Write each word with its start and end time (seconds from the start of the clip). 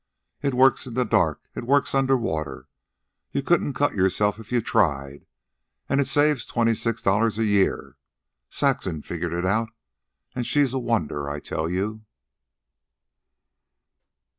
It 0.41 0.55
works 0.55 0.87
in 0.87 0.95
the 0.95 1.05
dark. 1.05 1.47
It 1.53 1.63
works 1.63 1.93
under 1.93 2.17
water. 2.17 2.67
You 3.31 3.43
couldn't 3.43 3.75
cut 3.75 3.93
yourself 3.93 4.39
if 4.39 4.51
you 4.51 4.59
tried. 4.59 5.27
And 5.87 6.01
it 6.01 6.07
saves 6.07 6.43
twenty 6.43 6.73
six 6.73 7.03
dollars 7.03 7.37
a 7.37 7.45
year. 7.45 7.97
Saxon 8.49 9.03
figured 9.03 9.31
it 9.31 9.45
out, 9.45 9.69
and 10.35 10.47
she's 10.47 10.73
a 10.73 10.79
wonder, 10.79 11.29
I 11.29 11.39
tell 11.39 11.69
you." 11.69 12.03